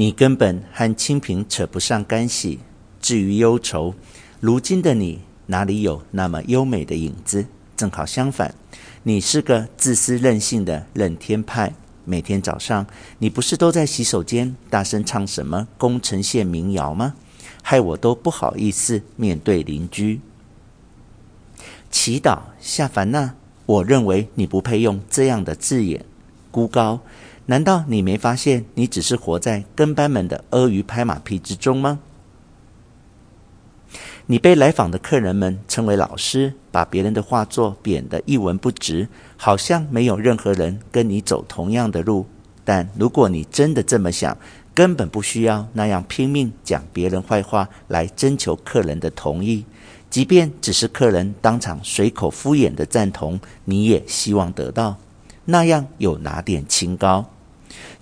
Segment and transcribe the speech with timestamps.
[0.00, 2.60] 你根本和清贫扯不上干系。
[3.00, 3.96] 至于忧愁，
[4.38, 7.46] 如今的你哪里有那么优美的影子？
[7.76, 8.54] 正好相反，
[9.02, 11.74] 你是个自私任性的任天派。
[12.04, 12.86] 每天早上，
[13.18, 17.14] 你不是都在洗手间大声唱什么宫城县民谣吗？
[17.64, 20.20] 害我都不好意思面对邻居。
[21.90, 23.34] 祈祷夏凡娜，
[23.66, 26.04] 我认为你不配用这样的字眼。
[26.52, 27.00] 孤高。
[27.50, 31.98] 难道你没发现，你只是活在跟班们的阿谀拍马屁之中吗？
[34.26, 42.26] 你被来访的客人们称为老师，把别人的画作贬得一文不值，好像没有任何人跟你走同样的路。
[42.66, 44.36] 但如果你真的这么想，
[44.74, 49.64] 根本不需要那样拼命讲别人坏话来征求客人的同意，
[50.10, 54.98] 即便只是客人当场随口敷衍的赞同，你也希望得到，
[55.46, 57.24] 那样有哪点清高？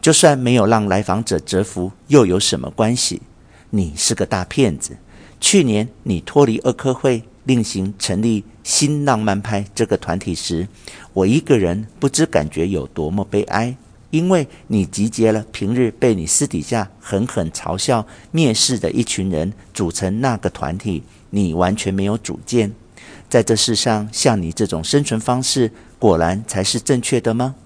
[0.07, 3.23] 就算没有让来访者折服，又有什么关系？
[3.71, 4.97] 你是个大骗子。
[5.41, 10.69] 去年你脱离二科会，另行成立新浪漫派这个团体时，
[11.13, 13.77] 我一个人不知感觉有多么悲哀，
[14.11, 21.03] 因为你集结了平日被你私底下狠狠嘲笑、蔑视的一群人，组成那个团体。
[21.31, 22.73] 你完全没有主见，
[23.29, 27.57] 在这世上，像你这种生存方式，果然才是正确的吗？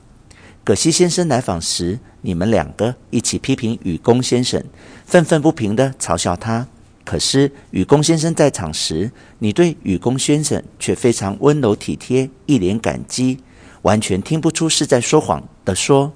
[0.62, 4.62] 葛西先生来访时，你们两个一起批评雨宫先生，
[5.06, 6.68] 愤愤不平地嘲笑他。
[7.02, 13.38] 可是雨宫先生在场时，你对雨宫先生却非常温柔体贴，一脸感激，
[13.82, 16.12] 完全听不出是在说谎的说。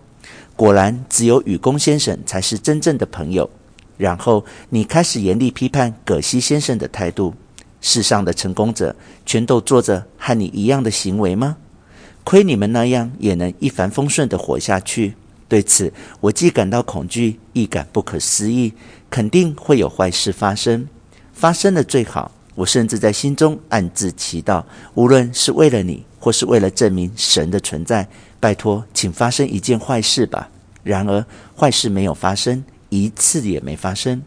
[0.55, 3.49] 果然，只有雨宫先生才是真正的朋友。
[3.97, 7.35] 然后你开始严厉批判葛西先生的态度。
[7.81, 8.95] 世上的成功者
[9.27, 11.57] 全都做着和你一样的行为吗？
[12.25, 15.15] 亏你们那样也能一帆风顺地活下去，
[15.47, 18.73] 对此我既感到恐惧，亦感不可思议。
[19.11, 20.89] 肯定会有坏事发生，
[21.33, 22.33] 发生了最好。
[22.57, 24.65] 我甚至在心中暗自祈祷，
[24.95, 28.09] 无论是为了你，或是为了证明神的存在，
[28.41, 30.49] 拜托，请发生一件坏事吧。
[30.83, 31.25] 然而
[31.57, 34.21] 坏事没有发生，一次也没发生。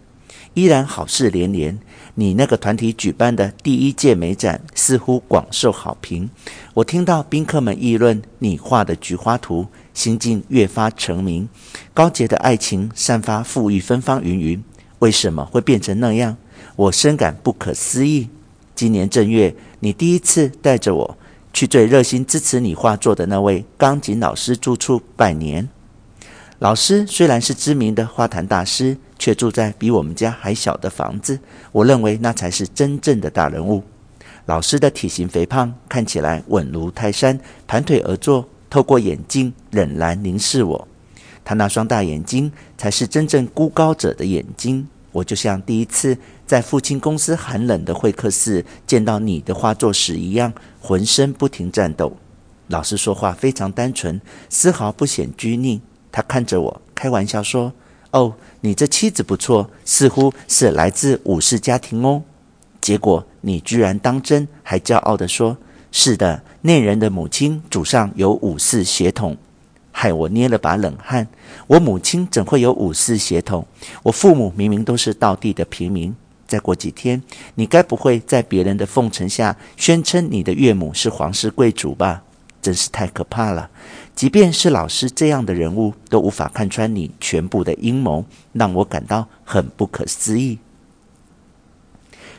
[0.57, 1.78] 依然好事连连，
[2.16, 6.28] 你那个团体举办的第一届美展似乎广受好评。
[6.73, 11.47] 我听到宾客们议论你画的菊花图，心境越发澄明。
[11.94, 14.63] 高洁的爱情散发馥郁芬芳云云，
[14.97, 16.35] 为什么会变成那样？
[16.75, 18.28] 我深感不可思议。
[18.74, 21.18] 今年正月，你第一次带着我
[21.53, 25.69] 去最热心支持你画作的那位钢琴老师住处拜年。
[26.57, 31.40] 老师虽然是知名的画坛大师，却住在比我们家还小的房子。
[31.72, 33.84] 我认为那才是真正的大人物。
[34.46, 40.88] 老师的体型肥胖，看起来稳如泰山，盘腿而坐，透过眼镜冷然凝视我。
[41.44, 44.88] 他那双大眼睛，才是真正孤高者的眼睛。
[45.12, 52.16] 我就像第一次在父亲公司寒冷的会客室见到你的画作时一样，浑身不停颤抖。
[52.68, 55.82] 老师说话非常单纯，丝毫不显拘泥。
[56.12, 57.72] 他看着我，开玩笑说
[58.12, 62.23] ：“哦，你这妻子不错，似乎是来自武士家庭哦。”
[62.79, 65.57] 结果你居然当真，还骄傲地说
[65.91, 69.35] ：“是的，那人的母亲祖上有武士血统。”
[69.91, 71.28] 害我捏了把冷汗。
[71.66, 73.66] 我母亲怎会有武士血统？
[74.03, 76.16] 我父母明明都是道地的平民。
[76.47, 77.22] 再过几天，
[77.56, 82.24] 你该不会在别人的奉承下宣称你的岳母是皇室贵族吧？
[82.68, 83.70] 真是太可怕了！
[84.14, 90.60] 即便是老师这样的人物，都无法看穿你全部的阴谋，让我感到很不可思议。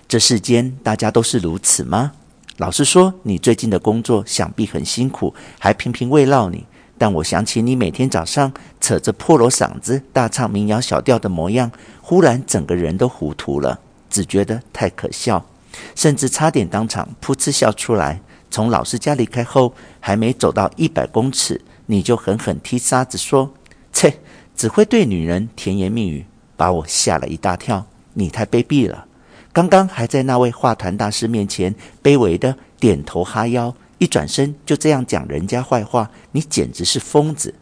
[0.07, 2.13] 这世间大家都是如此吗？
[2.59, 6.67] 老实说，你最近的工作想必很辛苦，还频频慰劳你。
[6.99, 8.53] 但我想起你每天早上
[8.83, 11.73] 扯着破锣嗓子大唱民谣小调的模样，
[12.03, 15.47] 忽然整个人都糊涂了，只觉得太可笑，
[15.95, 18.21] 甚至差点当场噗嗤笑出来。
[18.51, 23.53] 从老师家离开后，还没走到一百公尺，你就狠狠踢沙子说
[23.93, 24.15] ：“切，
[24.57, 26.25] 只会对女人甜言蜜语，
[26.57, 27.87] 把我吓了一大跳。
[28.15, 29.07] 你太卑鄙了！
[29.53, 37.55] 刚刚还在那位画坛大师面前卑微的点头哈腰，一转身就这样讲人家坏话，你简直是疯子。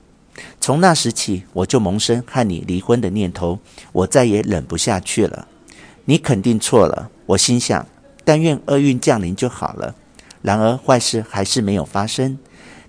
[0.60, 3.58] 从那时起，我就萌生和你离婚的念头，
[3.92, 5.48] 我再也忍不下去了。
[6.04, 7.86] 你肯定错了，我心想，
[8.24, 9.94] 但愿厄运降临就好了。”
[10.46, 12.38] 然而坏事还是没有发生，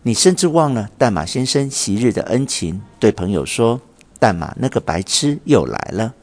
[0.04, 3.82] 你甚至忘了淡马先生昔日的恩情，对朋友说
[4.20, 6.14] ：“淡马那个白痴又来了。”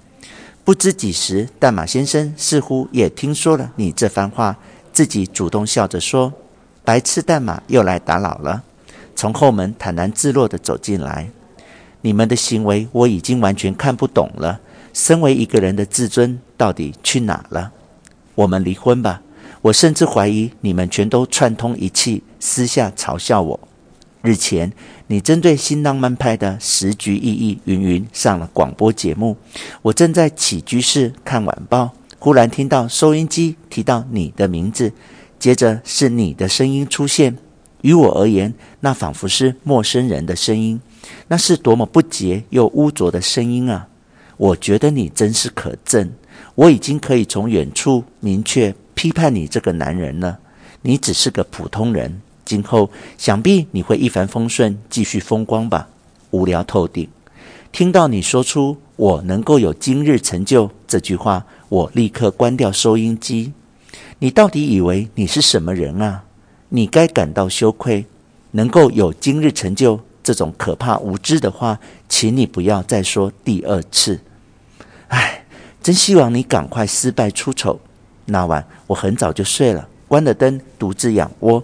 [0.62, 4.56] 不知几时，淡马先生似乎也听说了你这番话，
[4.92, 6.32] 自己主动笑着说
[6.86, 8.62] ：“白痴淡马又来打扰了。”
[9.16, 11.28] 从后门坦然自若地走进来。
[12.02, 14.60] 你们的行为我已经完全看不懂了，
[14.92, 17.72] 身为一个人的自尊到底去哪了？
[18.36, 19.20] 我们离婚吧。
[19.64, 23.58] 我甚至怀疑你们全都串通一气，私下嘲笑我。
[24.20, 24.70] 日前，
[25.06, 29.38] 你针对新浪漫派的时局意义云云上了广播节目。
[29.80, 34.92] 我正在起居室看晚报，忽然听到收音机提到你的名字，
[35.38, 37.38] 接着是你的声音出现。
[37.80, 40.78] 于我而言，那仿佛是陌生人的声音。
[41.28, 43.88] 那是多么不洁又污浊的声音啊！
[44.36, 46.10] 我觉得你真是可憎。
[46.54, 50.38] 我已经可以从远处明确批判你这个男人呢。
[50.82, 52.20] 你只是个普通人。
[52.44, 55.88] 今后想必你会一帆风顺，继续风光吧？
[56.30, 57.08] 无聊透顶！
[57.72, 63.52] 听到你说出“我能够有今日成就”这句话，我立刻关掉收音机。
[64.18, 66.24] 你到底以为你是什么人啊？
[66.68, 68.04] 你该感到羞愧。
[68.50, 74.20] 能够有今日成就这种可怕无知的话，请你不要再说第二次。
[75.08, 75.44] 唉，
[75.82, 77.80] 真希望你赶快失败出丑。
[78.26, 81.62] 那晚我很早就睡了，关了灯，独自仰卧。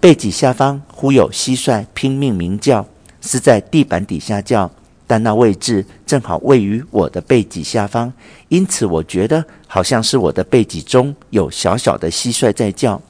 [0.00, 2.84] 背脊下方忽有蟋蟀拼命鸣叫，
[3.20, 4.70] 是在地板底下叫，
[5.06, 8.12] 但那位置正好位于我的背脊下方，
[8.48, 13.00] 因此我觉得好像是我的背脊中有小小的蟋蟀在叫。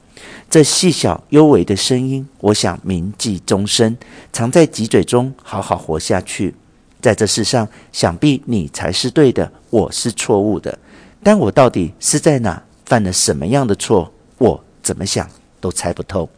[0.50, 3.96] 这细小幽微的声音，我想铭记终身，
[4.32, 6.54] 藏在脊椎中，好好活下去。
[7.00, 10.78] 在这世上，想必你才是对的，我是错误的。
[11.22, 14.12] 但我到底是在哪犯了什么样的错？
[14.38, 15.28] 我怎么想
[15.60, 16.28] 都猜不透。